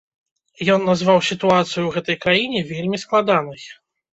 [0.75, 3.63] Ён назваў сітуацыю ў гэтай краіне вельмі складанай.